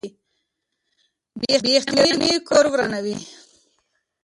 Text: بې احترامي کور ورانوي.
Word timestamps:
بې 1.39 1.53
احترامي 1.79 2.31
کور 2.47 2.65
ورانوي. 2.69 3.15